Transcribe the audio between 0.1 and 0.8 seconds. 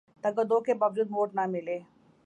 تگ و دو کے